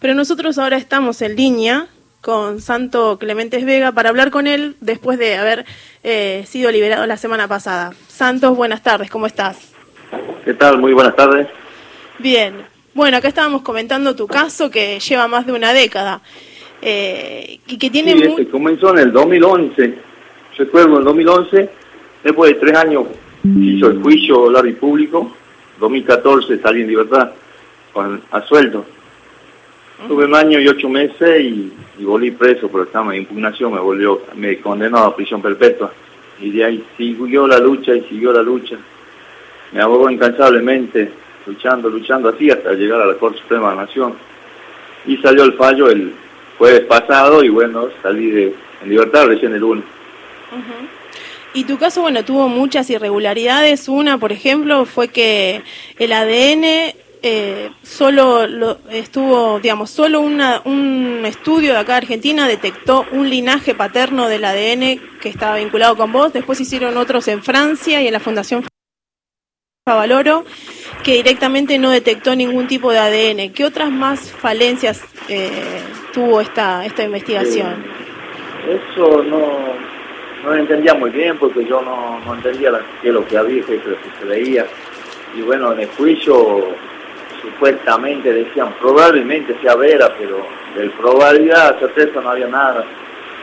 Pero 0.00 0.14
nosotros 0.14 0.58
ahora 0.58 0.76
estamos 0.76 1.22
en 1.22 1.36
línea 1.36 1.88
con 2.20 2.60
Santo 2.60 3.18
Clementes 3.18 3.64
Vega 3.64 3.92
para 3.92 4.08
hablar 4.08 4.30
con 4.30 4.46
él 4.46 4.76
después 4.80 5.18
de 5.18 5.36
haber 5.36 5.64
eh, 6.02 6.44
sido 6.46 6.70
liberado 6.70 7.06
la 7.06 7.16
semana 7.16 7.46
pasada. 7.48 7.92
Santos, 8.08 8.56
buenas 8.56 8.82
tardes, 8.82 9.10
¿cómo 9.10 9.26
estás? 9.26 9.72
¿Qué 10.44 10.54
tal? 10.54 10.78
Muy 10.78 10.92
buenas 10.92 11.14
tardes. 11.14 11.48
Bien. 12.18 12.54
Bueno, 12.94 13.18
acá 13.18 13.28
estábamos 13.28 13.62
comentando 13.62 14.16
tu 14.16 14.26
caso 14.26 14.70
que 14.70 14.98
lleva 15.00 15.28
más 15.28 15.46
de 15.46 15.52
una 15.52 15.72
década 15.72 16.22
eh, 16.82 17.60
y 17.66 17.78
que 17.78 17.90
tiene... 17.90 18.12
Sí, 18.12 18.22
este 18.24 18.48
comenzó 18.48 18.90
en 18.92 18.98
el 18.98 19.12
2011. 19.12 19.94
Recuerdo, 20.56 20.94
en 20.94 20.98
el 20.98 21.04
2011, 21.04 21.70
después 22.24 22.54
de 22.54 22.60
tres 22.60 22.76
años, 22.76 23.04
hizo 23.44 23.88
el 23.88 24.02
juicio 24.02 24.50
Larry 24.50 24.72
Público. 24.72 25.30
2014 25.78 26.58
salí 26.60 26.82
en 26.82 26.88
libertad, 26.88 27.32
con, 27.92 28.22
a 28.30 28.42
sueldo. 28.42 28.86
Tuve 30.06 30.26
un 30.26 30.34
año 30.34 30.60
y 30.60 30.68
ocho 30.68 30.88
meses 30.88 31.40
y, 31.40 31.72
volví 32.00 32.30
preso 32.30 32.68
por 32.68 32.86
estaba 32.86 33.12
de 33.12 33.18
impugnación, 33.18 33.72
me 33.72 33.80
volvió, 33.80 34.22
me 34.34 34.58
condenó 34.58 34.98
a 34.98 35.16
prisión 35.16 35.40
perpetua. 35.40 35.92
Y 36.40 36.50
de 36.50 36.64
ahí 36.64 36.84
siguió 36.96 37.46
la 37.46 37.58
lucha 37.58 37.94
y 37.94 38.02
siguió 38.02 38.32
la 38.32 38.42
lucha. 38.42 38.76
Me 39.72 39.80
abogó 39.80 40.10
incansablemente, 40.10 41.10
luchando, 41.46 41.88
luchando 41.88 42.28
así 42.28 42.50
hasta 42.50 42.74
llegar 42.74 43.00
a 43.00 43.06
la 43.06 43.14
Corte 43.14 43.38
Suprema 43.40 43.70
de 43.70 43.76
la 43.76 43.82
Nación. 43.82 44.14
Y 45.06 45.16
salió 45.16 45.44
el 45.44 45.54
fallo 45.54 45.88
el 45.88 46.12
jueves 46.58 46.82
pasado 46.82 47.42
y 47.42 47.48
bueno, 47.48 47.88
salí 48.02 48.30
de, 48.30 48.54
en 48.82 48.90
libertad 48.90 49.26
recién 49.26 49.54
el 49.54 49.60
lunes. 49.60 49.84
Y 51.54 51.64
tu 51.64 51.78
caso, 51.78 52.02
bueno, 52.02 52.22
tuvo 52.22 52.48
muchas 52.48 52.90
irregularidades. 52.90 53.88
Una, 53.88 54.18
por 54.18 54.30
ejemplo, 54.30 54.84
fue 54.84 55.08
que 55.08 55.62
el 55.98 56.12
ADN 56.12 56.94
eh, 57.22 57.70
solo 57.82 58.46
lo, 58.46 58.78
estuvo, 58.90 59.58
digamos, 59.60 59.90
solo 59.90 60.20
una, 60.20 60.62
un 60.64 61.22
estudio 61.24 61.72
de 61.72 61.78
acá 61.78 61.92
de 61.92 61.98
Argentina 61.98 62.46
detectó 62.46 63.06
un 63.12 63.28
linaje 63.28 63.74
paterno 63.74 64.28
del 64.28 64.44
ADN 64.44 65.00
que 65.20 65.28
estaba 65.28 65.56
vinculado 65.56 65.96
con 65.96 66.12
vos. 66.12 66.32
Después 66.32 66.60
hicieron 66.60 66.96
otros 66.96 67.28
en 67.28 67.42
Francia 67.42 68.00
y 68.02 68.06
en 68.06 68.12
la 68.12 68.20
Fundación 68.20 68.64
Favaloro 69.88 70.44
que 71.04 71.14
directamente 71.14 71.78
no 71.78 71.90
detectó 71.90 72.34
ningún 72.34 72.66
tipo 72.66 72.90
de 72.90 72.98
ADN. 72.98 73.52
¿Qué 73.52 73.64
otras 73.64 73.90
más 73.90 74.32
falencias 74.32 75.04
eh, 75.28 75.80
tuvo 76.12 76.40
esta, 76.40 76.84
esta 76.84 77.04
investigación? 77.04 77.84
Eh, 78.66 78.80
eso 78.96 79.22
no, 79.22 79.74
no 80.44 80.54
entendía 80.54 80.94
muy 80.94 81.10
bien 81.10 81.38
porque 81.38 81.64
yo 81.64 81.80
no, 81.82 82.18
no 82.20 82.34
entendía 82.34 82.72
qué 83.00 83.12
lo 83.12 83.24
que 83.26 83.36
había, 83.36 83.62
lo 83.62 83.66
que 83.66 84.10
se 84.18 84.24
veía. 84.24 84.66
Y 85.36 85.42
bueno, 85.42 85.72
en 85.72 85.80
el 85.80 85.88
juicio 85.90 86.74
supuestamente 87.46 88.32
decían 88.32 88.74
probablemente 88.80 89.56
sea 89.62 89.76
Vera, 89.76 90.12
pero 90.18 90.46
de 90.76 90.90
probabilidad, 90.90 91.78
certeza 91.78 92.20
no 92.20 92.30
había 92.30 92.48
nada. 92.48 92.84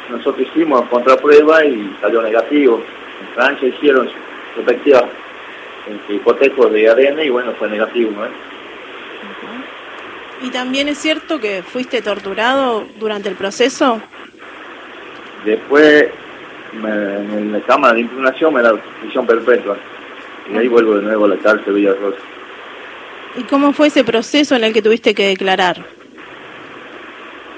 Nosotros 0.09 0.47
hicimos 0.47 0.87
contraprueba 0.89 1.63
y 1.65 1.95
salió 2.01 2.21
negativo. 2.21 2.83
En 3.21 3.35
Francia 3.35 3.67
hicieron 3.67 4.09
respectivas 4.55 5.05
hipotecos 6.09 6.71
de 6.71 6.89
ADN 6.89 7.21
y 7.21 7.29
bueno, 7.29 7.53
fue 7.53 7.69
negativo, 7.69 8.11
¿no? 8.11 8.27
¿Y 10.45 10.49
también 10.49 10.89
es 10.89 10.97
cierto 10.97 11.39
que 11.39 11.63
fuiste 11.63 12.01
torturado 12.01 12.85
durante 12.99 13.29
el 13.29 13.35
proceso? 13.35 14.01
Después, 15.45 16.09
en 16.73 17.51
la 17.51 17.61
cámara 17.61 17.93
de 17.93 18.01
impugnación 18.01 18.53
me 18.53 18.61
da 18.61 18.75
prisión 19.01 19.25
perpetua. 19.25 19.77
Y 20.51 20.57
ahí 20.57 20.67
vuelvo 20.67 20.95
de 20.95 21.03
nuevo 21.03 21.25
a 21.25 21.29
la 21.29 21.37
cárcel 21.37 21.73
Villa 21.73 21.93
Rosa. 21.93 22.17
¿Y 23.35 23.43
cómo 23.43 23.73
fue 23.73 23.87
ese 23.87 24.03
proceso 24.03 24.55
en 24.55 24.63
el 24.63 24.73
que 24.73 24.81
tuviste 24.81 25.13
que 25.13 25.27
declarar? 25.27 25.83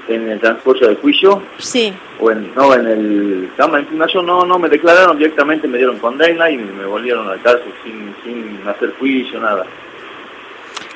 En 0.08 0.30
el 0.30 0.40
transcurso 0.40 0.86
del 0.86 0.98
juicio. 0.98 1.42
Sí. 1.58 1.94
O 2.20 2.32
en, 2.32 2.54
no, 2.56 2.73
en 2.73 2.88
el 2.88 3.50
cámara 3.58 3.78
de 3.78 3.84
impugnación 3.84 4.26
no, 4.26 4.45
no, 4.45 4.58
me 4.58 4.70
declararon 4.70 5.17
directamente, 5.17 5.67
me 5.67 5.78
dieron 5.78 6.00
condena 6.00 6.50
y 6.50 6.58
me 6.58 6.86
volvieron 6.86 7.27
al 7.27 7.42
cárcel 7.42 7.73
sin, 7.83 8.16
sin 8.23 8.67
hacer 8.67 8.94
juicio, 8.99 9.39
nada. 9.39 9.66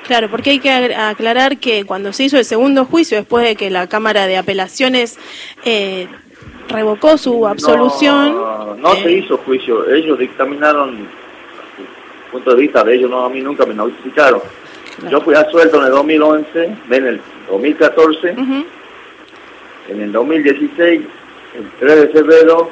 Claro, 0.09 0.29
porque 0.29 0.51
hay 0.51 0.59
que 0.59 0.71
aclarar 0.71 1.57
que 1.57 1.85
cuando 1.85 2.13
se 2.13 2.23
hizo 2.23 2.37
el 2.37 2.45
segundo 2.45 2.85
juicio, 2.85 3.17
después 3.17 3.43
de 3.43 3.55
que 3.55 3.69
la 3.69 3.87
Cámara 3.87 4.25
de 4.25 4.37
Apelaciones 4.37 5.19
eh, 5.65 6.07
revocó 6.67 7.17
su 7.17 7.45
absolución... 7.45 8.33
No, 8.33 8.75
no 8.75 8.95
se 8.95 9.09
eh, 9.09 9.17
hizo 9.19 9.37
juicio, 9.37 9.87
ellos 9.87 10.17
dictaminaron, 10.17 11.07
punto 12.31 12.55
de 12.55 12.61
vista 12.61 12.83
de 12.83 12.95
ellos, 12.95 13.09
no, 13.09 13.25
a 13.25 13.29
mí 13.29 13.41
nunca 13.41 13.65
me 13.65 13.73
notificaron. 13.73 14.41
Yo 15.09 15.21
fui 15.21 15.35
a 15.35 15.49
suelto 15.49 15.77
en 15.77 15.85
el 15.85 15.91
2011, 15.91 16.75
en 16.89 17.05
el 17.05 17.21
2014, 17.49 18.29
en 19.89 20.01
el 20.01 20.11
2016, 20.11 21.01
el 21.55 21.69
3 21.79 21.95
de 22.01 22.07
febrero, 22.09 22.71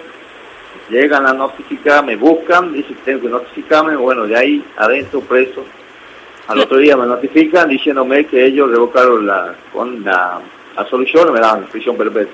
llegan 0.90 1.26
a 1.26 1.34
notificar, 1.34 2.06
me 2.06 2.16
buscan, 2.16 2.74
dicen 2.74 2.96
que 2.96 3.02
tengo 3.04 3.22
que 3.22 3.30
notificarme, 3.30 3.96
bueno, 3.96 4.26
de 4.26 4.36
ahí 4.36 4.66
adentro 4.78 5.22
preso. 5.22 5.66
Al 6.48 6.60
otro 6.60 6.78
día 6.78 6.96
me 6.96 7.06
notifican 7.06 7.70
diciéndome 7.70 8.26
que 8.26 8.46
ellos 8.46 8.70
revocaron 8.70 9.26
la, 9.26 9.56
con 9.74 10.04
la, 10.04 10.42
solución 10.90 11.30
y 11.30 11.32
me 11.32 11.40
dan 11.40 11.66
prisión 11.66 11.98
perpetua. 11.98 12.34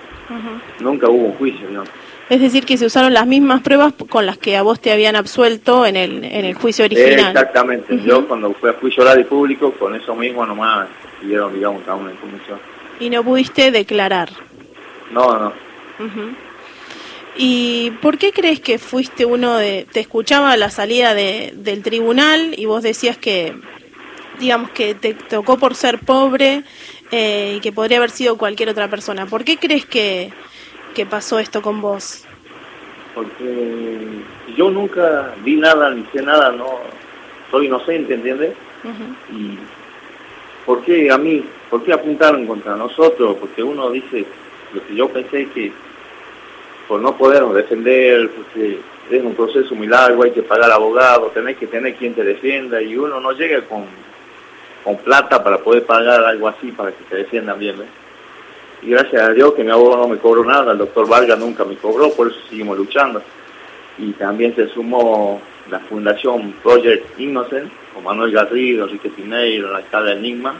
Nunca 0.79 1.07
hubo 1.07 1.27
un 1.27 1.33
juicio, 1.33 1.67
¿no? 1.71 1.83
Es 2.29 2.39
decir, 2.39 2.65
que 2.65 2.77
se 2.77 2.85
usaron 2.85 3.13
las 3.13 3.27
mismas 3.27 3.61
pruebas 3.61 3.93
con 4.09 4.25
las 4.25 4.37
que 4.37 4.55
a 4.55 4.61
vos 4.61 4.79
te 4.79 4.91
habían 4.91 5.15
absuelto 5.15 5.85
en 5.85 5.97
el, 5.97 6.23
en 6.23 6.45
el 6.45 6.53
juicio 6.53 6.85
original. 6.85 7.31
Exactamente. 7.31 7.99
Yo 8.05 8.27
cuando 8.27 8.53
fui 8.53 8.69
a 8.69 8.73
juicio 8.73 9.03
oral 9.03 9.19
y 9.19 9.23
público, 9.25 9.71
con 9.73 9.93
eso 9.95 10.15
mismo 10.15 10.45
nomás 10.45 10.87
siguieron, 11.19 11.53
digamos, 11.53 11.87
a 11.87 11.95
una 11.95 12.11
información. 12.11 12.59
¿Y 12.99 13.09
no 13.09 13.23
pudiste 13.23 13.71
declarar? 13.71 14.29
No, 15.11 15.37
no. 15.37 15.53
¿Y 17.35 17.91
por 18.01 18.17
qué 18.17 18.31
crees 18.31 18.59
que 18.59 18.77
fuiste 18.77 19.25
uno 19.25 19.57
de... 19.57 19.85
Te 19.91 19.99
escuchaba 19.99 20.51
a 20.51 20.57
la 20.57 20.69
salida 20.69 21.13
de, 21.13 21.53
del 21.55 21.83
tribunal 21.83 22.53
y 22.57 22.65
vos 22.65 22.83
decías 22.83 23.17
que, 23.17 23.53
digamos, 24.39 24.69
que 24.69 24.95
te 24.95 25.13
tocó 25.13 25.57
por 25.57 25.75
ser 25.75 25.99
pobre 25.99 26.63
eh, 27.11 27.55
y 27.57 27.59
que 27.59 27.71
podría 27.71 27.97
haber 27.97 28.11
sido 28.11 28.37
cualquier 28.37 28.69
otra 28.69 28.87
persona. 28.87 29.25
¿Por 29.25 29.43
qué 29.43 29.57
crees 29.57 29.85
que 29.85 30.31
que 30.93 31.05
pasó 31.05 31.39
esto 31.39 31.61
con 31.61 31.81
vos? 31.81 32.25
Porque 33.13 34.07
yo 34.55 34.69
nunca 34.69 35.33
vi 35.43 35.55
nada 35.55 35.91
ni 35.91 36.05
sé 36.13 36.21
nada, 36.21 36.51
no 36.51 36.79
soy 37.51 37.67
inocente, 37.67 38.13
¿entiendes? 38.13 38.53
Y 39.31 39.57
¿por 40.65 40.83
qué 40.83 41.11
a 41.11 41.17
mí? 41.17 41.43
¿Por 41.69 41.83
qué 41.83 41.93
apuntaron 41.93 42.45
contra 42.47 42.75
nosotros? 42.75 43.37
Porque 43.39 43.63
uno 43.63 43.89
dice 43.89 44.25
lo 44.73 44.85
que 44.85 44.95
yo 44.95 45.09
pensé 45.09 45.47
que 45.49 45.71
por 46.87 46.99
no 46.99 47.15
podernos 47.17 47.55
defender, 47.55 48.29
porque 48.29 48.79
es 49.09 49.23
un 49.23 49.35
proceso 49.35 49.73
muy 49.75 49.87
largo, 49.87 50.23
hay 50.23 50.31
que 50.31 50.43
pagar 50.43 50.71
abogados, 50.71 51.33
tenés 51.33 51.57
que 51.57 51.67
tener 51.67 51.95
quien 51.95 52.13
te 52.13 52.23
defienda 52.23 52.81
y 52.81 52.95
uno 52.97 53.19
no 53.19 53.31
llega 53.31 53.61
con, 53.61 53.85
con 54.83 54.97
plata 54.97 55.43
para 55.43 55.59
poder 55.59 55.85
pagar 55.85 56.23
algo 56.23 56.47
así 56.47 56.71
para 56.71 56.91
que 56.91 57.03
te 57.05 57.15
defiendan 57.17 57.59
bien, 57.59 57.79
¿ves? 57.79 58.02
Y 58.85 58.89
gracias 58.89 59.21
a 59.21 59.31
Dios 59.31 59.53
que 59.53 59.63
mi 59.63 59.71
abogado 59.71 60.03
no 60.03 60.07
me 60.09 60.17
cobró 60.17 60.43
nada, 60.43 60.73
el 60.73 60.77
doctor 60.77 61.07
Vargas 61.07 61.39
nunca 61.39 61.63
me 61.63 61.75
cobró, 61.75 62.11
por 62.13 62.27
eso 62.27 62.37
seguimos 62.49 62.77
luchando. 62.77 63.21
Y 63.97 64.11
también 64.13 64.55
se 64.55 64.67
sumó 64.69 65.41
la 65.69 65.79
Fundación 65.79 66.53
Project 66.63 67.19
Innocent, 67.19 67.71
con 67.93 68.03
Manuel 68.03 68.31
Garrido, 68.31 68.85
Enrique 68.85 69.09
Pineiro, 69.09 69.71
la 69.71 69.77
alcalde 69.77 70.13
Enigma, 70.13 70.55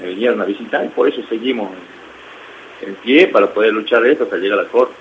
me 0.00 0.08
vinieron 0.08 0.40
a 0.40 0.44
visitar 0.44 0.84
y 0.84 0.88
por 0.88 1.08
eso 1.08 1.22
seguimos 1.28 1.70
en 2.80 2.94
pie 2.96 3.28
para 3.28 3.52
poder 3.52 3.72
luchar 3.72 4.04
esto 4.06 4.24
hasta 4.24 4.36
llegar 4.36 4.58
a 4.58 4.62
la 4.62 4.68
corte. 4.68 4.94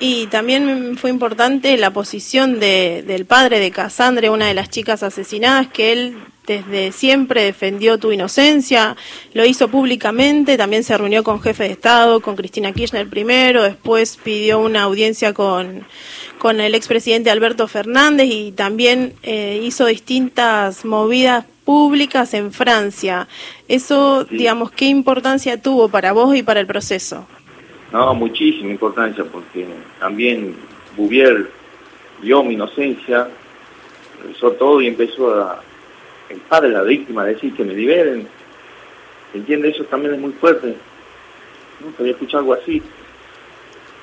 Y 0.00 0.26
también 0.28 0.96
fue 0.96 1.10
importante 1.10 1.76
la 1.76 1.92
posición 1.92 2.58
de, 2.58 3.04
del 3.06 3.26
padre 3.26 3.60
de 3.60 3.70
Casandre, 3.70 4.30
una 4.30 4.46
de 4.46 4.54
las 4.54 4.70
chicas 4.70 5.02
asesinadas, 5.02 5.68
que 5.68 5.92
él 5.92 6.16
desde 6.50 6.90
siempre 6.90 7.44
defendió 7.44 7.98
tu 7.98 8.10
inocencia, 8.10 8.96
lo 9.34 9.44
hizo 9.44 9.68
públicamente, 9.68 10.56
también 10.56 10.82
se 10.82 10.98
reunió 10.98 11.22
con 11.22 11.40
jefe 11.40 11.64
de 11.64 11.70
Estado, 11.70 12.20
con 12.20 12.34
Cristina 12.34 12.72
Kirchner 12.72 13.08
primero, 13.08 13.62
después 13.62 14.18
pidió 14.22 14.58
una 14.58 14.82
audiencia 14.82 15.32
con, 15.32 15.84
con 16.38 16.60
el 16.60 16.74
expresidente 16.74 17.30
Alberto 17.30 17.68
Fernández 17.68 18.26
y 18.30 18.50
también 18.50 19.14
eh, 19.22 19.60
hizo 19.62 19.86
distintas 19.86 20.84
movidas 20.84 21.44
públicas 21.64 22.34
en 22.34 22.50
Francia. 22.50 23.28
Eso, 23.68 24.24
digamos, 24.24 24.72
¿qué 24.72 24.86
importancia 24.86 25.62
tuvo 25.62 25.88
para 25.88 26.10
vos 26.10 26.34
y 26.34 26.42
para 26.42 26.58
el 26.58 26.66
proceso? 26.66 27.26
No, 27.92 28.12
muchísima 28.14 28.72
importancia 28.72 29.24
porque 29.24 29.66
también 30.00 30.56
Bouvier 30.96 31.48
vio 32.20 32.42
mi 32.42 32.54
inocencia, 32.54 33.28
revisó 34.20 34.50
todo 34.52 34.80
y 34.80 34.88
empezó 34.88 35.32
a, 35.32 35.62
el 36.30 36.38
padre 36.38 36.68
de 36.68 36.74
la 36.74 36.82
víctima 36.82 37.24
decir 37.24 37.54
que 37.54 37.64
me 37.64 37.74
liberen. 37.74 38.26
¿Entiende? 39.34 39.68
Eso 39.68 39.84
también 39.84 40.14
es 40.14 40.20
muy 40.20 40.32
fuerte. 40.32 40.74
Nunca 41.80 41.98
había 42.00 42.12
escuchado 42.12 42.38
algo 42.38 42.54
así. 42.54 42.82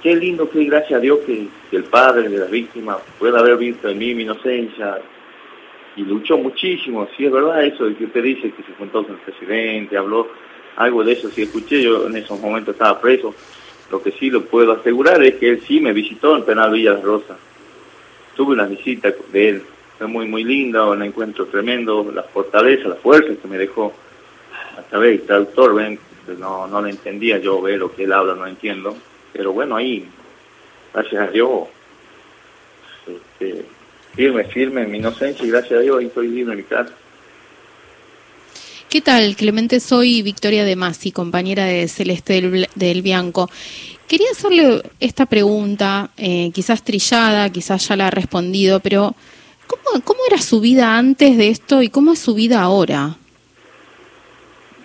Qué 0.02 0.16
lindo 0.16 0.50
que 0.50 0.64
gracias 0.66 1.00
a 1.00 1.02
Dios 1.02 1.20
que, 1.26 1.48
el 1.72 1.84
padre 1.86 2.30
de 2.30 2.38
la 2.38 2.46
víctima 2.46 2.98
pueda 3.20 3.40
haber 3.40 3.58
visto 3.58 3.90
en 3.90 3.98
mí 3.98 4.14
mi 4.14 4.24
inocencia. 4.24 5.00
y 5.96 6.02
luchó 6.04 6.38
muchísimo, 6.38 7.08
si 7.18 7.26
es 7.26 7.32
verdad 7.32 7.66
eso 7.66 7.86
de 7.86 7.96
que 7.96 8.06
usted 8.06 8.22
dice 8.22 8.52
que 8.52 8.62
se 8.62 8.72
juntó 8.78 9.04
con 9.04 9.16
el 9.16 9.22
presidente, 9.22 9.98
habló 9.98 10.28
algo 10.76 11.04
de 11.04 11.14
eso, 11.14 11.30
si 11.32 11.42
escuché, 11.42 11.82
yo 11.82 12.06
en 12.06 12.18
esos 12.18 12.40
momentos 12.40 12.76
estaba 12.76 13.02
preso, 13.02 13.34
lo 13.90 14.04
que 14.04 14.12
sí 14.12 14.30
lo 14.30 14.46
puedo 14.46 14.74
asegurar 14.74 15.24
es 15.24 15.36
que 15.36 15.50
él 15.50 15.62
sí 15.68 15.80
me 15.80 15.94
visitó 15.94 16.38
en 16.38 16.44
Penal 16.44 16.72
Villa 16.72 16.94
de 16.94 17.02
Rosa, 17.02 17.36
tuve 18.36 18.54
una 18.54 18.68
visita 18.68 19.12
de 19.32 19.50
él, 19.50 19.64
fue 19.98 20.08
muy 20.08 20.28
muy 20.28 20.44
linda, 20.44 20.86
un 20.86 21.02
encuentro 21.02 21.48
tremendo, 21.48 22.12
la 22.14 22.24
fortaleza, 22.24 22.90
la 22.90 22.96
fuerza 22.96 23.40
que 23.42 23.48
me 23.48 23.58
dejó, 23.58 23.94
hasta 24.78 24.98
ver 24.98 25.14
el 25.14 25.22
traductor, 25.22 25.76
ven, 25.76 26.00
no, 26.38 26.68
no 26.68 26.82
lo 26.82 26.88
entendía 26.88 27.38
yo, 27.40 27.62
ver 27.62 27.80
lo 27.80 27.94
que 27.94 28.04
él 28.04 28.14
habla, 28.14 28.36
no 28.36 28.46
entiendo, 28.46 28.96
pero 29.34 29.54
bueno, 29.54 29.76
ahí, 29.76 30.06
gracias 30.94 31.28
a 31.28 31.32
Dios, 31.32 31.68
este, 33.08 33.66
firme, 34.16 34.44
firme 34.46 34.84
en 34.84 34.92
mi 34.92 34.98
inocencia 34.98 35.46
y 35.46 35.50
gracias 35.50 35.80
a 35.80 35.84
Dios 35.84 36.04
estoy 36.04 36.28
viviendo 36.28 36.54
en. 36.54 36.66
¿Qué 38.90 39.02
tal, 39.02 39.36
Clemente? 39.36 39.80
Soy 39.80 40.22
Victoria 40.22 40.64
de 40.64 40.76
Masi, 40.76 41.12
compañera 41.12 41.66
de 41.66 41.88
Celeste 41.88 42.68
del, 42.74 43.02
Bianco. 43.02 43.50
Quería 44.08 44.32
hacerle 44.32 44.82
esta 45.02 45.26
pregunta, 45.26 46.10
eh, 46.16 46.52
quizás 46.54 46.84
trillada, 46.84 47.50
quizás 47.50 47.86
ya 47.86 47.98
la 47.98 48.08
ha 48.08 48.12
respondido, 48.12 48.80
pero 48.80 49.14
¿cómo, 49.68 50.04
¿cómo 50.04 50.20
era 50.28 50.42
su 50.42 50.60
vida 50.60 50.98
antes 50.98 51.38
de 51.38 51.50
esto 51.50 51.82
y 51.82 51.90
cómo 51.90 52.14
es 52.14 52.20
su 52.20 52.34
vida 52.34 52.62
ahora? 52.62 53.16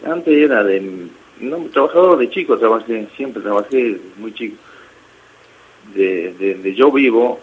Antes 0.05 0.37
era 0.37 0.65
de 0.65 1.09
no, 1.41 1.59
trabajador 1.73 2.19
de 2.19 2.31
chico, 2.31 2.59
trabajé, 2.59 3.09
siempre 3.17 3.43
trabajé 3.43 3.99
muy 4.19 4.33
chico. 4.35 4.57
De, 5.95 6.33
de 6.35 6.75
yo 6.75 6.91
vivo, 6.93 7.41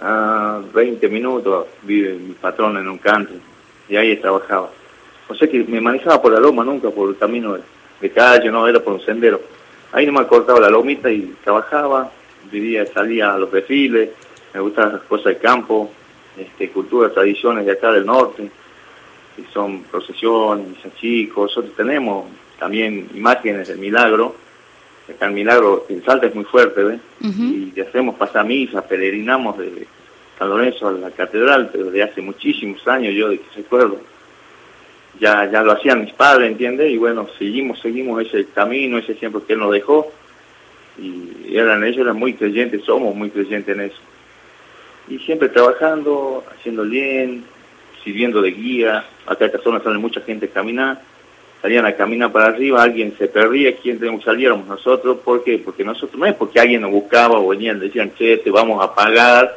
a 0.00 0.60
20 0.72 1.08
minutos 1.08 1.66
vive 1.82 2.14
mi 2.14 2.34
patrón 2.34 2.76
en 2.76 2.88
un 2.88 2.98
country 2.98 3.40
y 3.88 3.96
ahí 3.96 4.16
trabajaba. 4.16 4.70
O 5.28 5.34
sea 5.34 5.48
que 5.48 5.64
me 5.64 5.80
manejaba 5.80 6.22
por 6.22 6.32
la 6.32 6.40
loma, 6.40 6.64
nunca 6.64 6.90
por 6.90 7.10
el 7.10 7.16
camino 7.16 7.56
de, 8.00 8.10
calle, 8.10 8.50
no, 8.50 8.66
era 8.66 8.80
por 8.80 8.94
un 8.94 9.00
sendero. 9.00 9.40
Ahí 9.92 10.06
no 10.06 10.12
me 10.12 10.26
cortaba 10.26 10.60
la 10.60 10.70
lomita 10.70 11.10
y 11.10 11.34
trabajaba, 11.42 12.10
vivía, 12.50 12.86
salía 12.86 13.34
a 13.34 13.38
los 13.38 13.50
desfiles, 13.50 14.10
me 14.54 14.60
gustaban 14.60 14.94
las 14.94 15.02
cosas 15.02 15.26
de 15.26 15.38
campo, 15.38 15.90
este, 16.38 16.70
culturas, 16.70 17.12
tradiciones 17.12 17.66
de 17.66 17.72
acá 17.72 17.92
del 17.92 18.06
norte, 18.06 18.50
que 19.36 19.42
son 19.52 19.82
procesiones, 19.84 20.76
chicos, 20.96 21.50
nosotros 21.50 21.74
tenemos 21.76 22.26
también 22.58 23.08
imágenes 23.14 23.68
del 23.68 23.78
milagro, 23.78 24.34
acá 25.08 25.26
el 25.26 25.32
milagro, 25.32 25.86
el 25.88 26.04
Salta 26.04 26.26
es 26.26 26.34
muy 26.34 26.44
fuerte, 26.44 26.82
¿ves? 26.82 27.00
Y 27.20 27.80
hacemos 27.80 28.16
pasamisa, 28.16 28.86
peregrinamos 28.86 29.58
de 29.58 29.86
San 30.38 30.48
Lorenzo 30.48 30.88
a 30.88 30.92
la 30.92 31.10
catedral, 31.10 31.70
pero 31.72 31.90
de 31.90 32.02
hace 32.02 32.20
muchísimos 32.20 32.86
años, 32.86 33.14
yo 33.14 33.28
de 33.28 33.38
que 33.38 33.46
recuerdo. 33.56 34.00
Ya, 35.18 35.50
ya 35.50 35.62
lo 35.62 35.72
hacían 35.72 36.02
mis 36.02 36.12
padres, 36.12 36.50
¿entiendes? 36.50 36.90
Y 36.92 36.96
bueno, 36.96 37.26
seguimos, 37.38 37.80
seguimos 37.80 38.22
ese 38.22 38.46
camino, 38.46 38.98
ese 38.98 39.12
ejemplo 39.12 39.44
que 39.44 39.54
él 39.54 39.58
nos 39.58 39.72
dejó. 39.72 40.12
Y 40.96 41.56
eran 41.56 41.82
ellos, 41.82 42.00
eran 42.00 42.16
muy 42.16 42.34
creyentes, 42.34 42.84
somos 42.84 43.14
muy 43.14 43.30
creyentes 43.30 43.74
en 43.74 43.82
eso. 43.82 43.98
Y 45.08 45.18
siempre 45.20 45.48
trabajando, 45.48 46.44
haciendo 46.52 46.82
bien, 46.84 47.44
sirviendo 48.04 48.42
de 48.42 48.50
guía. 48.50 49.04
Acá 49.26 49.44
en 49.44 49.50
esta 49.50 49.62
zona 49.62 49.82
sale 49.82 49.98
mucha 49.98 50.20
gente 50.20 50.46
a 50.46 50.50
caminar 50.50 51.00
salían 51.60 51.86
a 51.86 51.92
caminar 51.92 52.30
para 52.30 52.46
arriba, 52.46 52.82
alguien 52.82 53.14
se 53.18 53.28
perdía, 53.28 53.76
¿quién 53.76 53.98
tenemos 53.98 54.24
saliéramos 54.24 54.66
nosotros? 54.66 55.18
¿Por 55.24 55.42
qué? 55.42 55.58
Porque 55.58 55.84
nosotros 55.84 56.18
no 56.18 56.26
es 56.26 56.34
porque 56.34 56.60
alguien 56.60 56.82
nos 56.82 56.90
buscaba 56.90 57.38
o 57.38 57.48
venían, 57.48 57.80
decían, 57.80 58.12
che, 58.16 58.38
te 58.38 58.50
vamos 58.50 58.82
a 58.82 58.94
pagar, 58.94 59.56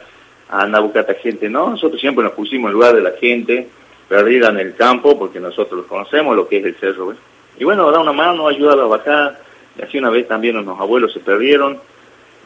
a 0.50 0.62
andar 0.64 0.80
a 0.80 0.84
buscar 0.84 1.06
a 1.08 1.12
esta 1.12 1.22
gente, 1.22 1.50
no, 1.50 1.70
nosotros 1.70 2.02
siempre 2.02 2.24
nos 2.24 2.34
pusimos 2.34 2.70
en 2.70 2.74
lugar 2.74 2.96
de 2.96 3.02
la 3.02 3.12
gente, 3.12 3.68
perdida 4.08 4.50
en 4.50 4.58
el 4.58 4.76
campo, 4.76 5.18
porque 5.18 5.40
nosotros 5.40 5.86
conocemos 5.86 6.36
lo 6.36 6.48
que 6.48 6.58
es 6.58 6.66
el 6.66 6.76
cerro, 6.76 7.14
Y 7.58 7.64
bueno, 7.64 7.92
da 7.92 8.00
una 8.00 8.14
mano, 8.14 8.48
ayudar 8.48 8.80
a 8.80 8.86
bajar, 8.86 9.40
y 9.78 9.84
así 9.84 9.98
una 9.98 10.10
vez 10.10 10.28
también 10.28 10.58
unos 10.58 10.80
abuelos 10.80 11.14
se 11.14 11.20
perdieron, 11.20 11.80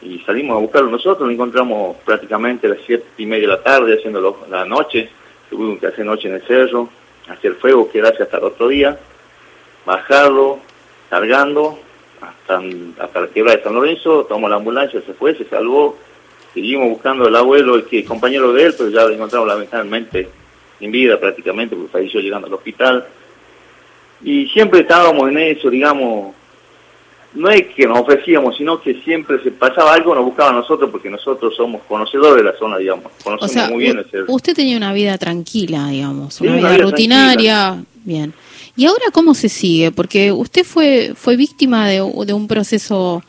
y 0.02 0.18
salimos 0.20 0.56
a 0.56 0.60
buscarlo 0.60 0.90
nosotros, 0.90 1.26
nos 1.26 1.34
encontramos 1.34 1.96
prácticamente 2.04 2.66
a 2.66 2.70
las 2.70 2.80
siete 2.86 3.06
y 3.18 3.26
media 3.26 3.48
de 3.48 3.54
la 3.54 3.62
tarde 3.62 3.94
haciendo 3.94 4.46
la 4.48 4.64
noche, 4.64 5.08
tuvimos 5.48 5.78
que 5.78 5.86
hacer 5.86 6.04
noche 6.04 6.28
en 6.28 6.34
el 6.34 6.42
cerro, 6.42 6.88
hacer 7.28 7.54
fuego, 7.54 7.90
quedarse 7.90 8.22
hasta 8.22 8.38
el 8.38 8.44
otro 8.44 8.68
día, 8.68 8.98
bajarlo, 9.84 10.58
cargando, 11.08 11.78
hasta, 12.20 12.62
hasta 12.98 13.20
la 13.20 13.26
quiebra 13.28 13.56
de 13.56 13.62
San 13.62 13.74
Lorenzo, 13.74 14.24
tomó 14.24 14.48
la 14.48 14.56
ambulancia, 14.56 15.00
se 15.00 15.14
fue, 15.14 15.34
se 15.34 15.44
salvó, 15.44 15.96
seguimos 16.54 16.88
buscando 16.88 17.26
al 17.26 17.36
abuelo, 17.36 17.76
el 17.76 17.84
que 17.84 18.04
compañero 18.04 18.52
de 18.52 18.64
él, 18.64 18.74
pero 18.76 18.90
ya 18.90 19.04
lo 19.04 19.12
encontramos 19.12 19.48
lamentablemente 19.48 20.28
sin 20.78 20.90
vida 20.90 21.18
prácticamente, 21.18 21.74
porque 21.74 21.90
falleció 21.90 22.20
llegando 22.20 22.46
al 22.46 22.54
hospital. 22.54 23.06
Y 24.22 24.48
siempre 24.48 24.80
estábamos 24.80 25.28
en 25.28 25.38
eso, 25.38 25.68
digamos, 25.70 26.34
no 27.34 27.50
es 27.50 27.66
que 27.74 27.86
nos 27.86 28.00
ofrecíamos, 28.00 28.56
sino 28.56 28.80
que 28.80 28.94
siempre 29.02 29.42
se 29.42 29.50
pasaba 29.50 29.94
algo, 29.94 30.14
nos 30.14 30.24
buscaba 30.24 30.50
a 30.50 30.54
nosotros, 30.54 30.90
porque 30.90 31.10
nosotros 31.10 31.54
somos 31.56 31.82
conocedores 31.86 32.42
de 32.42 32.50
la 32.50 32.58
zona, 32.58 32.78
digamos, 32.78 33.12
conocemos 33.22 33.70
muy 33.70 33.84
bien 33.84 33.98
ese... 33.98 34.22
Usted 34.26 34.54
tenía 34.54 34.76
una 34.76 34.92
vida 34.92 35.18
tranquila, 35.18 35.88
digamos, 35.88 36.40
una, 36.40 36.56
vida, 36.56 36.76
rutinaria, 36.78 37.84
bien. 38.04 38.32
¿Y 38.76 38.86
ahora 38.86 39.06
cómo 39.12 39.34
se 39.34 39.48
sigue? 39.48 39.90
Porque 39.90 40.32
usted 40.32 40.64
fue, 40.64 41.12
fue 41.14 41.36
víctima 41.36 41.88
de, 41.88 42.02
un 42.02 42.46
proceso 42.46 43.22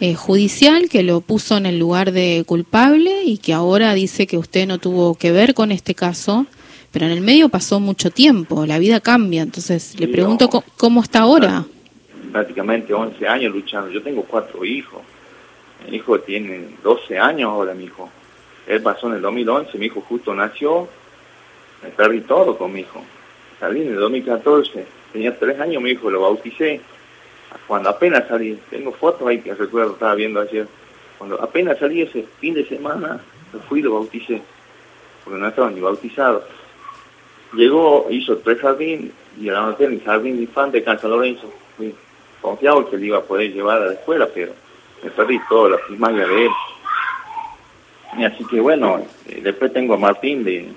eh, 0.00 0.14
judicial 0.14 0.88
que 0.88 1.02
lo 1.02 1.20
puso 1.20 1.56
en 1.56 1.66
el 1.66 1.78
lugar 1.78 2.12
de 2.12 2.44
culpable 2.46 3.24
y 3.24 3.38
que 3.38 3.52
ahora 3.52 3.94
dice 3.94 4.26
que 4.26 4.38
usted 4.38 4.66
no 4.66 4.78
tuvo 4.78 5.14
que 5.14 5.32
ver 5.32 5.54
con 5.54 5.70
este 5.70 5.94
caso, 5.94 6.46
pero 6.92 7.06
en 7.06 7.12
el 7.12 7.20
medio 7.20 7.50
pasó 7.50 7.78
mucho 7.78 8.10
tiempo, 8.10 8.64
la 8.64 8.78
vida 8.78 9.00
cambia. 9.00 9.42
Entonces, 9.42 9.98
le 10.00 10.08
pregunto 10.08 10.48
cómo, 10.76 11.02
está 11.02 11.20
ahora. 11.20 11.66
Prácticamente 12.32 12.92
11 12.92 13.26
años 13.28 13.54
luchando. 13.54 13.90
Yo 13.90 14.02
tengo 14.02 14.22
cuatro 14.22 14.64
hijos. 14.64 15.02
Mi 15.88 15.96
hijo 15.96 16.18
tiene 16.20 16.68
12 16.82 17.18
años 17.18 17.50
ahora, 17.50 17.74
mi 17.74 17.84
hijo. 17.84 18.10
Él 18.66 18.82
pasó 18.82 19.08
en 19.08 19.14
el 19.14 19.22
2011, 19.22 19.78
mi 19.78 19.86
hijo 19.86 20.00
justo 20.00 20.34
nació. 20.34 20.88
Me 21.82 21.90
perdí 21.90 22.22
todo 22.22 22.56
con 22.56 22.72
mi 22.72 22.80
hijo 22.80 23.02
salí 23.58 23.82
en 23.82 23.88
el 23.88 23.96
2014, 23.96 24.86
tenía 25.12 25.38
tres 25.38 25.58
años, 25.60 25.82
mi 25.82 25.90
hijo 25.90 26.10
lo 26.10 26.22
bauticé, 26.22 26.80
cuando 27.66 27.88
apenas 27.88 28.28
salí, 28.28 28.58
tengo 28.70 28.92
fotos 28.92 29.26
ahí 29.26 29.40
que 29.40 29.54
recuerdo, 29.54 29.92
estaba 29.92 30.14
viendo 30.14 30.40
ayer, 30.40 30.66
cuando 31.18 31.40
apenas 31.42 31.78
salí 31.78 32.02
ese 32.02 32.26
fin 32.40 32.54
de 32.54 32.66
semana, 32.66 33.20
lo 33.52 33.60
fui 33.60 33.80
y 33.80 33.82
lo 33.82 33.94
bauticé, 33.94 34.42
porque 35.24 35.40
no 35.40 35.48
estaba 35.48 35.70
ni 35.70 35.80
bautizado. 35.80 36.44
Llegó, 37.54 38.06
hizo 38.10 38.36
tres 38.38 38.60
jardines, 38.60 39.12
y 39.40 39.48
a 39.48 39.52
la 39.52 39.60
noche 39.62 39.84
en 39.84 39.92
el 39.92 40.02
jardín 40.02 40.36
de 40.36 40.42
infante 40.42 40.80
de 40.80 41.08
Lorenzo, 41.08 41.52
confiado 42.46 42.88
que 42.88 42.96
le 42.96 43.06
iba 43.06 43.18
a 43.18 43.22
poder 43.22 43.52
llevar 43.52 43.82
a 43.82 43.86
la 43.86 43.92
escuela, 43.94 44.28
pero 44.32 44.52
me 45.02 45.10
perdí 45.10 45.40
toda 45.48 45.70
la 45.70 45.78
primaria 45.86 46.26
de 46.28 46.46
él. 46.46 46.52
Y 48.18 48.24
así 48.24 48.44
que 48.44 48.60
bueno, 48.60 49.04
eh, 49.26 49.40
después 49.42 49.72
tengo 49.72 49.94
a 49.94 49.98
Martín 49.98 50.44
de 50.44 50.68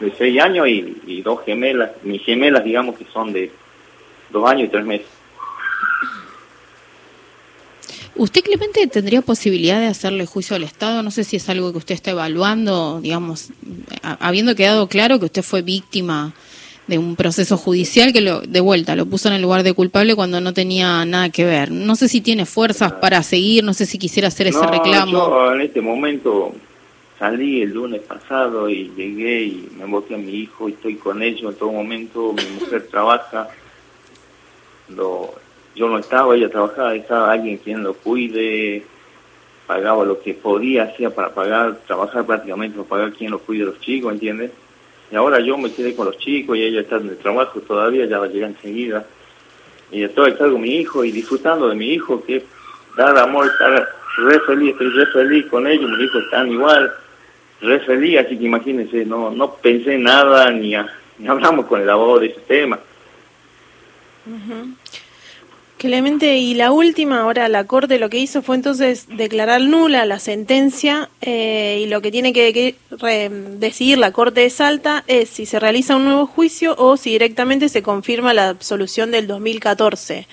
de 0.00 0.12
seis 0.16 0.40
años 0.40 0.66
y, 0.68 1.22
dos 1.22 1.40
gemelas, 1.44 1.90
mis 2.02 2.22
gemelas 2.22 2.64
digamos 2.64 2.96
que 2.98 3.06
son 3.12 3.32
de 3.32 3.50
dos 4.30 4.48
años 4.48 4.68
y 4.68 4.70
tres 4.70 4.84
meses. 4.84 5.06
¿Usted, 8.14 8.42
Clemente, 8.42 8.86
tendría 8.86 9.20
posibilidad 9.20 9.78
de 9.78 9.88
hacerle 9.88 10.24
juicio 10.24 10.56
al 10.56 10.62
Estado? 10.62 11.02
No 11.02 11.10
sé 11.10 11.22
si 11.22 11.36
es 11.36 11.48
algo 11.50 11.70
que 11.72 11.78
usted 11.78 11.94
está 11.94 12.12
evaluando, 12.12 13.00
digamos, 13.02 13.50
habiendo 14.02 14.54
quedado 14.54 14.88
claro 14.88 15.18
que 15.18 15.26
usted 15.26 15.42
fue 15.42 15.60
víctima 15.60 16.32
de 16.86 16.98
un 16.98 17.16
proceso 17.16 17.56
judicial 17.56 18.12
que 18.12 18.20
lo, 18.20 18.40
de 18.40 18.60
vuelta 18.60 18.94
lo 18.94 19.06
puso 19.06 19.28
en 19.28 19.34
el 19.34 19.42
lugar 19.42 19.62
de 19.62 19.72
culpable 19.72 20.14
cuando 20.14 20.40
no 20.40 20.54
tenía 20.54 21.04
nada 21.04 21.30
que 21.30 21.44
ver. 21.44 21.70
No 21.70 21.96
sé 21.96 22.08
si 22.08 22.20
tiene 22.20 22.46
fuerzas 22.46 22.92
para 22.92 23.22
seguir, 23.22 23.64
no 23.64 23.74
sé 23.74 23.86
si 23.86 23.98
quisiera 23.98 24.28
hacer 24.28 24.46
ese 24.46 24.66
reclamo. 24.66 25.12
Yo 25.12 25.52
en 25.52 25.60
este 25.62 25.80
momento 25.80 26.54
salí 27.18 27.62
el 27.62 27.72
lunes 27.72 28.02
pasado 28.02 28.68
y 28.68 28.92
llegué 28.96 29.42
y 29.42 29.68
me 29.76 29.84
envolví 29.84 30.14
a 30.14 30.18
mi 30.18 30.32
hijo 30.32 30.68
y 30.68 30.72
estoy 30.72 30.94
con 30.96 31.22
ellos 31.22 31.52
en 31.52 31.58
todo 31.58 31.72
momento. 31.72 32.32
Mi 32.32 32.60
mujer 32.60 32.86
trabaja. 32.88 33.48
Lo, 34.94 35.34
yo 35.74 35.88
no 35.88 35.98
estaba, 35.98 36.36
ella 36.36 36.48
trabajaba, 36.48 36.94
estaba 36.94 37.32
alguien 37.32 37.56
quien 37.56 37.82
lo 37.82 37.94
cuide, 37.94 38.84
pagaba 39.66 40.04
lo 40.04 40.20
que 40.20 40.34
podía, 40.34 40.84
hacía 40.84 41.10
para 41.10 41.34
pagar, 41.34 41.80
trabajar 41.86 42.24
prácticamente 42.24 42.76
para 42.76 42.88
pagar 42.88 43.12
quien 43.12 43.32
lo 43.32 43.40
cuide 43.40 43.64
los 43.64 43.80
chicos, 43.80 44.12
¿entiendes? 44.12 44.52
Y 45.10 45.16
ahora 45.16 45.40
yo 45.40 45.56
me 45.56 45.72
quedé 45.72 45.94
con 45.94 46.06
los 46.06 46.18
chicos 46.18 46.56
y 46.56 46.62
ella 46.62 46.80
está 46.80 46.96
en 46.96 47.10
el 47.10 47.18
trabajo 47.18 47.60
todavía, 47.60 48.06
ya 48.06 48.18
va 48.18 48.26
a 48.26 48.28
llegar 48.28 48.50
enseguida. 48.50 49.06
Y 49.90 50.02
estoy 50.02 50.34
con 50.34 50.60
mi 50.60 50.76
hijo 50.76 51.04
y 51.04 51.12
disfrutando 51.12 51.68
de 51.68 51.76
mi 51.76 51.90
hijo, 51.92 52.24
que 52.24 52.44
dar 52.96 53.16
amor, 53.18 53.46
estar 53.46 53.88
re 54.18 54.40
feliz, 54.40 54.72
estoy 54.72 54.90
re 54.90 55.06
feliz 55.06 55.46
con 55.46 55.66
ellos, 55.66 55.90
mis 55.90 56.00
hijos 56.00 56.24
están 56.24 56.50
igual 56.50 56.92
re 57.60 57.80
feliz, 57.80 58.18
así 58.18 58.36
que 58.36 58.44
imagínense, 58.44 59.04
no, 59.04 59.30
no 59.30 59.54
pensé 59.54 59.96
nada 59.98 60.50
ni, 60.50 60.74
ni 61.18 61.28
hablamos 61.28 61.66
con 61.66 61.80
el 61.80 61.88
abogado 61.88 62.20
de 62.20 62.26
ese 62.26 62.40
tema. 62.40 62.78
Clemente, 65.78 66.38
y 66.38 66.54
la 66.54 66.72
última, 66.72 67.20
ahora 67.20 67.50
la 67.50 67.64
Corte 67.64 67.98
lo 67.98 68.08
que 68.08 68.18
hizo 68.18 68.40
fue 68.40 68.56
entonces 68.56 69.08
declarar 69.14 69.60
nula 69.60 70.06
la 70.06 70.18
sentencia 70.18 71.10
eh, 71.20 71.82
y 71.82 71.86
lo 71.86 72.00
que 72.00 72.10
tiene 72.10 72.32
que, 72.32 72.76
decidir 73.58 73.98
la 73.98 74.10
Corte 74.10 74.40
de 74.40 74.48
Salta 74.48 75.04
es 75.06 75.28
si 75.28 75.44
se 75.44 75.60
realiza 75.60 75.96
un 75.96 76.06
nuevo 76.06 76.26
juicio 76.26 76.74
o 76.78 76.96
si 76.96 77.10
directamente 77.10 77.68
se 77.68 77.82
confirma 77.82 78.32
la 78.32 78.48
absolución 78.48 79.10
del 79.10 79.26
2014. 79.26 80.26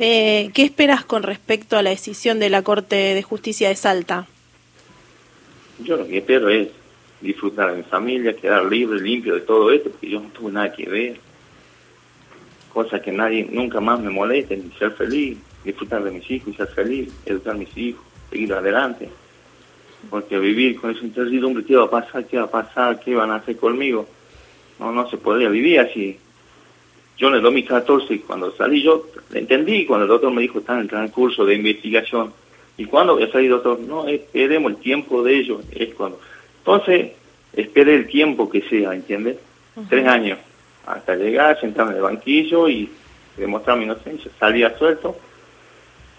Eh, 0.00 0.50
¿Qué 0.52 0.62
esperas 0.62 1.06
con 1.06 1.22
respecto 1.22 1.78
a 1.78 1.82
la 1.82 1.88
decisión 1.88 2.38
de 2.38 2.50
la 2.50 2.60
Corte 2.60 2.96
de 2.96 3.22
Justicia 3.22 3.70
de 3.70 3.76
Salta? 3.76 4.26
Yo 5.82 5.96
lo 5.96 6.06
que 6.06 6.18
espero 6.18 6.50
es 6.50 6.68
disfrutar 7.22 7.70
de 7.70 7.78
mi 7.78 7.84
familia, 7.84 8.36
quedar 8.36 8.66
libre, 8.66 9.00
limpio 9.00 9.34
de 9.34 9.40
todo 9.40 9.70
esto, 9.70 9.88
porque 9.88 10.10
yo 10.10 10.20
no 10.20 10.28
tuve 10.28 10.52
nada 10.52 10.70
que 10.74 10.84
ver 10.84 11.33
cosa 12.74 13.00
que 13.00 13.12
nadie 13.12 13.46
nunca 13.50 13.80
más 13.80 14.00
me 14.00 14.10
moleste, 14.10 14.60
ser 14.78 14.90
feliz, 14.90 15.38
disfrutar 15.64 16.02
de 16.02 16.10
mis 16.10 16.28
hijos 16.28 16.52
y 16.52 16.56
ser 16.56 16.66
feliz, 16.66 17.14
educar 17.24 17.54
a 17.54 17.58
mis 17.58 17.74
hijos, 17.78 18.02
seguir 18.28 18.52
adelante. 18.52 19.08
Porque 20.10 20.38
vivir 20.38 20.80
con 20.80 20.90
esa 20.90 21.04
incertidumbre, 21.04 21.64
¿qué 21.64 21.76
va 21.76 21.84
a 21.84 21.90
pasar? 21.90 22.26
¿Qué 22.26 22.36
va 22.36 22.44
a 22.44 22.50
pasar? 22.50 23.00
¿Qué 23.00 23.14
van 23.14 23.30
a 23.30 23.36
hacer 23.36 23.56
conmigo? 23.56 24.06
No, 24.80 24.92
no 24.92 25.08
se 25.08 25.16
podría 25.16 25.48
vivir 25.48 25.78
así. 25.78 26.18
Yo 27.16 27.28
en 27.28 27.34
el 27.34 27.42
2014, 27.42 28.20
cuando 28.22 28.50
salí, 28.56 28.82
yo 28.82 29.06
entendí 29.32 29.86
cuando 29.86 30.04
el 30.04 30.10
doctor 30.10 30.32
me 30.32 30.42
dijo, 30.42 30.58
está 30.58 30.74
en 30.74 30.80
el 30.80 30.88
transcurso 30.88 31.46
de 31.46 31.54
investigación. 31.54 32.32
¿Y 32.76 32.86
cuando 32.86 33.14
voy 33.14 33.22
a 33.22 33.30
salir, 33.30 33.50
doctor? 33.50 33.78
No, 33.78 34.08
esperemos 34.08 34.72
el 34.72 34.78
tiempo 34.78 35.22
de 35.22 35.38
ellos. 35.38 35.64
Es 35.70 35.94
cuando. 35.94 36.18
Entonces, 36.58 37.12
espere 37.52 37.94
el 37.94 38.08
tiempo 38.08 38.50
que 38.50 38.62
sea, 38.62 38.92
¿entiendes? 38.92 39.36
Tres 39.88 40.06
años 40.08 40.38
hasta 40.86 41.16
llegar, 41.16 41.60
sentarme 41.60 41.92
en 41.92 41.96
el 41.98 42.02
banquillo 42.02 42.68
y 42.68 42.90
demostrar 43.36 43.76
mi 43.78 43.84
inocencia. 43.84 44.30
Salía 44.38 44.76
suelto. 44.76 45.16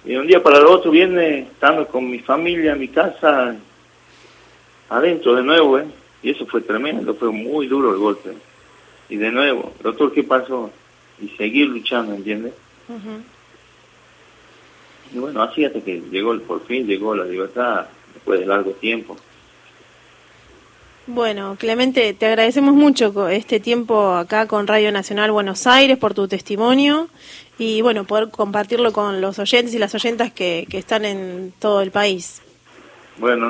Y 0.05 0.15
un 0.15 0.27
día 0.27 0.41
para 0.41 0.60
el 0.60 0.65
otro 0.65 0.91
viene 0.91 1.39
estando 1.39 1.88
con 1.88 2.10
mi 2.10 2.19
familia 2.19 2.74
en 2.74 2.79
mi 2.79 2.88
casa, 2.89 3.55
adentro 4.89 5.36
de 5.36 5.43
nuevo, 5.43 5.79
¿eh? 5.79 5.86
Y 6.22 6.31
eso 6.31 6.45
fue 6.45 6.62
tremendo, 6.62 7.15
fue 7.15 7.31
muy 7.31 7.67
duro 7.67 7.91
el 7.91 7.98
golpe. 7.98 8.31
Y 9.10 9.17
de 9.17 9.31
nuevo, 9.31 9.74
doctor, 9.81 10.13
¿qué 10.13 10.24
pasó? 10.24 10.72
Y 11.22 11.29
seguir 11.29 11.67
luchando, 11.67 12.13
¿entiendes? 12.13 12.53
Y 15.13 15.17
bueno, 15.19 15.41
así 15.43 15.65
hasta 15.65 15.81
que 15.81 16.01
llegó, 16.12 16.38
por 16.39 16.65
fin 16.65 16.86
llegó 16.86 17.15
la 17.15 17.25
libertad, 17.25 17.88
después 18.13 18.39
de 18.39 18.45
largo 18.45 18.72
tiempo. 18.72 19.15
Bueno, 21.07 21.55
Clemente, 21.59 22.15
te 22.15 22.25
agradecemos 22.25 22.74
mucho 22.74 23.29
este 23.29 23.59
tiempo 23.59 24.15
acá 24.15 24.47
con 24.47 24.65
Radio 24.65 24.91
Nacional 24.91 25.31
Buenos 25.31 25.67
Aires 25.67 26.00
por 26.00 26.15
tu 26.15 26.27
testimonio 26.27 27.09
y 27.59 27.81
bueno, 27.81 28.05
poder 28.05 28.29
compartirlo 28.29 28.91
con 28.91 29.21
los 29.21 29.38
oyentes 29.38 29.75
y 29.75 29.77
las 29.77 29.93
oyentas 29.93 30.31
que, 30.31 30.65
que 30.67 30.79
están 30.79 31.05
en 31.05 31.53
todo 31.59 31.81
el 31.81 31.91
país. 31.91 32.41
Bueno, 33.17 33.38